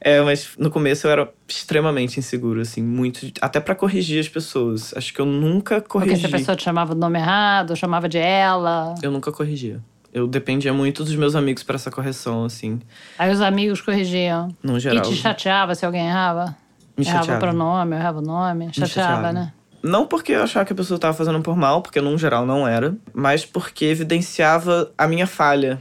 [0.00, 3.26] É, mas no começo eu era extremamente inseguro, assim, muito.
[3.40, 4.92] Até para corrigir as pessoas.
[4.96, 6.14] Acho que eu nunca corrigi.
[6.14, 8.94] Porque se a pessoa te chamava do nome errado, chamava de ela.
[9.02, 9.80] Eu nunca corrigia.
[10.14, 12.80] Eu dependia muito dos meus amigos para essa correção, assim,
[13.18, 14.48] Aí os amigos corrigiam.
[14.62, 15.02] no E geral.
[15.02, 16.56] te chateava se alguém errava?
[16.96, 17.40] Me errava o chateava.
[17.40, 18.66] pronome, errava o nome.
[18.72, 19.32] Chateava, chateava.
[19.32, 19.52] né?
[19.82, 22.66] Não porque eu achava que a pessoa estava fazendo por mal, porque no geral não
[22.66, 25.80] era, mas porque evidenciava a minha falha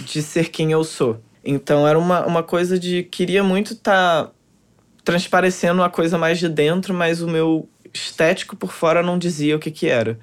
[0.00, 1.20] de ser quem eu sou.
[1.44, 4.30] Então era uma, uma coisa de queria muito estar
[5.04, 9.58] transparecendo a coisa mais de dentro, mas o meu estético por fora não dizia o
[9.58, 10.18] que que era.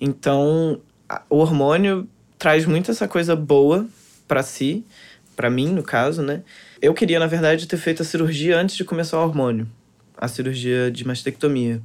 [0.00, 3.86] Então a- o hormônio traz muito essa coisa boa
[4.26, 4.84] para si,
[5.34, 6.42] para mim no caso, né?
[6.80, 9.66] Eu queria na verdade ter feito a cirurgia antes de começar o hormônio,
[10.16, 11.82] a cirurgia de mastectomia.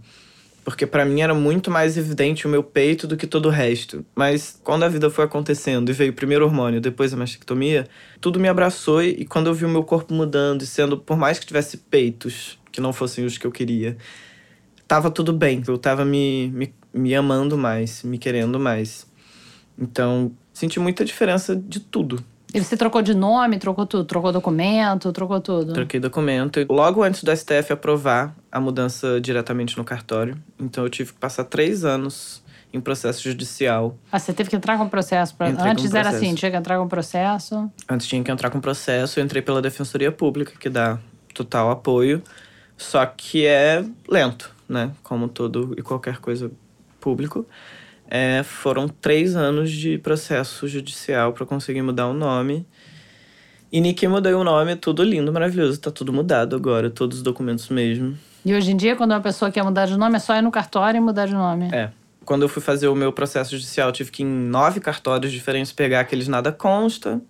[0.64, 4.06] Porque pra mim era muito mais evidente o meu peito do que todo o resto.
[4.16, 7.86] Mas quando a vida foi acontecendo e veio primeiro o hormônio, depois a mastectomia,
[8.22, 11.38] tudo me abraçou e quando eu vi o meu corpo mudando e sendo, por mais
[11.38, 13.98] que tivesse peitos que não fossem os que eu queria,
[14.88, 15.62] tava tudo bem.
[15.68, 19.06] Eu tava me, me, me amando mais, me querendo mais.
[19.78, 22.24] Então, senti muita diferença de tudo.
[22.54, 25.74] E você trocou de nome, trocou tudo, trocou documento, trocou tudo.
[25.74, 26.60] Troquei documento.
[26.60, 30.38] E Logo antes do STF aprovar a mudança diretamente no cartório.
[30.60, 33.98] Então eu tive que passar três anos em processo judicial.
[34.12, 35.36] Ah, você teve que entrar com processo.
[35.36, 35.50] Pra...
[35.50, 36.26] Entrei Antes era processo.
[36.26, 37.72] assim, tinha que entrar com processo.
[37.90, 41.00] Antes tinha que entrar com processo, eu entrei pela Defensoria Pública, que dá
[41.34, 42.22] total apoio,
[42.78, 44.92] só que é lento, né?
[45.02, 46.52] Como todo e qualquer coisa
[47.00, 47.46] público.
[48.10, 52.66] É, foram três anos de processo judicial para conseguir mudar o nome.
[53.72, 55.80] E Nick mudei o nome, tudo lindo, maravilhoso.
[55.80, 58.16] Tá tudo mudado agora, todos os documentos mesmo.
[58.46, 60.52] E hoje em dia, quando uma pessoa quer mudar de nome, é só ir no
[60.52, 61.70] cartório e mudar de nome.
[61.74, 61.90] É.
[62.24, 65.32] Quando eu fui fazer o meu processo judicial, eu tive que ir em nove cartórios
[65.32, 67.22] diferentes pegar aqueles nada consta.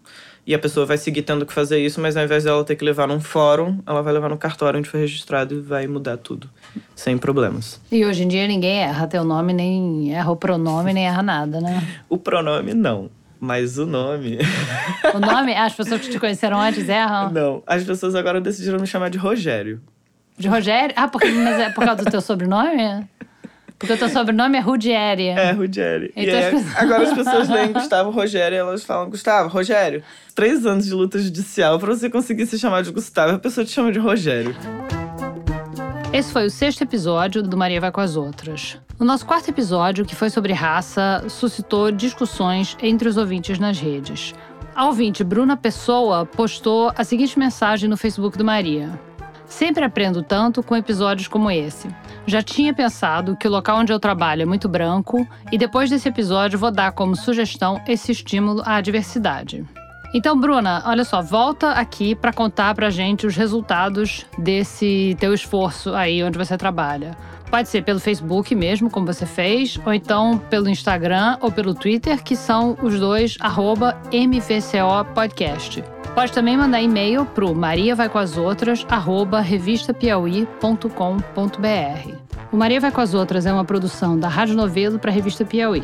[0.45, 2.83] E a pessoa vai seguir tendo que fazer isso, mas ao invés dela ter que
[2.83, 6.49] levar num fórum, ela vai levar no cartório onde foi registrado e vai mudar tudo,
[6.95, 7.79] sem problemas.
[7.89, 11.61] E hoje em dia ninguém erra teu nome, nem erra o pronome, nem erra nada,
[11.61, 11.81] né?
[12.09, 14.37] O pronome não, mas o nome.
[15.13, 17.29] O nome, as pessoas que te conheceram antes erram.
[17.31, 17.63] não.
[17.65, 19.81] As pessoas agora decidiram me chamar de Rogério.
[20.37, 20.93] De Rogério?
[20.97, 23.07] Ah, porque, mas é por causa do teu sobrenome?
[23.79, 25.27] Porque o teu sobrenome é Rudieri.
[25.29, 25.51] É,
[26.15, 30.01] e Então as pessoas- agora as pessoas leem Gustavo Rogério e elas falam, Gustavo, Rogério.
[30.33, 33.71] Três anos de luta judicial pra você conseguir se chamar de Gustavo, a pessoa te
[33.71, 34.55] chama de Rogério.
[36.13, 38.77] Esse foi o sexto episódio do Maria Vai com as Outras.
[38.99, 44.33] O nosso quarto episódio, que foi sobre raça, suscitou discussões entre os ouvintes nas redes.
[44.75, 48.89] A ouvinte Bruna Pessoa postou a seguinte mensagem no Facebook do Maria.
[49.53, 51.87] Sempre aprendo tanto com episódios como esse.
[52.25, 56.09] Já tinha pensado que o local onde eu trabalho é muito branco e depois desse
[56.09, 59.63] episódio vou dar como sugestão esse estímulo à diversidade.
[60.11, 65.93] Então, Bruna, olha só, volta aqui para contar pra gente os resultados desse teu esforço
[65.93, 67.15] aí onde você trabalha.
[67.51, 72.23] Pode ser pelo Facebook mesmo, como você fez, ou então pelo Instagram ou pelo Twitter,
[72.23, 75.92] que são os dois arroba MVCO Podcast.
[76.13, 82.17] Pode também mandar e-mail pro Maria Vai com as Outras, arroba revistapiauí.com.br.
[82.51, 85.43] O Maria Vai com as Outras é uma produção da Rádio Novelo para a Revista
[85.43, 85.83] Piauí.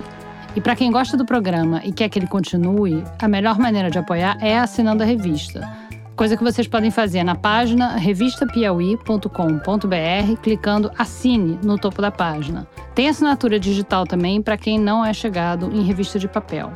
[0.56, 3.98] E para quem gosta do programa e quer que ele continue, a melhor maneira de
[3.98, 5.68] apoiar é assinando a revista.
[6.16, 12.68] Coisa que vocês podem fazer na página revistapiauí.com.br, clicando Assine no topo da página.
[12.94, 16.72] Tem assinatura digital também para quem não é chegado em revista de papel.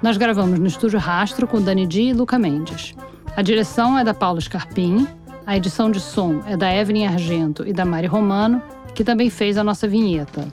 [0.00, 2.94] Nós gravamos no Estúdio Rastro com Dani Di e Luca Mendes.
[3.36, 5.08] A direção é da Paula Scarpim,
[5.44, 8.62] a edição de som é da Evelyn Argento e da Mari Romano,
[8.94, 10.46] que também fez a nossa vinheta.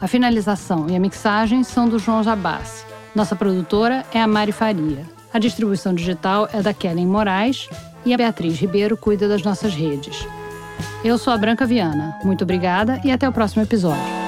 [0.00, 2.84] A finalização e a mixagem são do João Jabassi.
[3.14, 5.04] Nossa produtora é a Mari Faria.
[5.34, 7.68] A distribuição digital é da Kellen Moraes
[8.04, 10.26] e a Beatriz Ribeiro cuida das nossas redes.
[11.04, 12.16] Eu sou a Branca Viana.
[12.22, 14.21] Muito obrigada e até o próximo episódio.